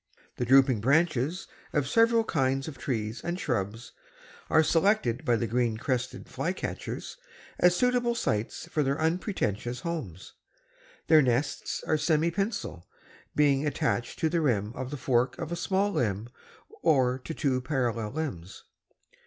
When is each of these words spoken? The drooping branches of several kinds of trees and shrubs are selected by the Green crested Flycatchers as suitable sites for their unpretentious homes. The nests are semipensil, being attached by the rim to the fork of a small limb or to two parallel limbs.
The 0.37 0.45
drooping 0.45 0.81
branches 0.81 1.47
of 1.73 1.87
several 1.87 2.23
kinds 2.23 2.67
of 2.67 2.75
trees 2.79 3.21
and 3.23 3.39
shrubs 3.39 3.91
are 4.49 4.63
selected 4.63 5.23
by 5.23 5.35
the 5.35 5.45
Green 5.45 5.77
crested 5.77 6.27
Flycatchers 6.27 7.17
as 7.59 7.75
suitable 7.75 8.15
sites 8.15 8.67
for 8.69 8.81
their 8.81 8.99
unpretentious 8.99 9.81
homes. 9.81 10.33
The 11.05 11.21
nests 11.21 11.83
are 11.85 11.97
semipensil, 11.97 12.81
being 13.35 13.67
attached 13.67 14.19
by 14.23 14.29
the 14.29 14.41
rim 14.41 14.73
to 14.73 14.85
the 14.85 14.97
fork 14.97 15.37
of 15.37 15.51
a 15.51 15.55
small 15.55 15.91
limb 15.91 16.29
or 16.81 17.19
to 17.19 17.33
two 17.35 17.61
parallel 17.61 18.09
limbs. 18.09 18.63